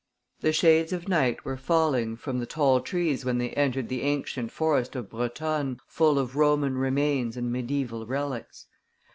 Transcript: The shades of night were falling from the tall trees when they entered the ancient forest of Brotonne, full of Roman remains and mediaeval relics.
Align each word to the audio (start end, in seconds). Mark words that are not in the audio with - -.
The 0.39 0.51
shades 0.51 0.93
of 0.93 1.07
night 1.07 1.45
were 1.45 1.57
falling 1.57 2.15
from 2.15 2.39
the 2.39 2.47
tall 2.47 2.81
trees 2.81 3.23
when 3.23 3.37
they 3.37 3.51
entered 3.51 3.87
the 3.87 4.01
ancient 4.01 4.51
forest 4.51 4.95
of 4.95 5.11
Brotonne, 5.11 5.77
full 5.85 6.17
of 6.17 6.35
Roman 6.35 6.75
remains 6.75 7.37
and 7.37 7.51
mediaeval 7.51 8.07
relics. 8.07 8.65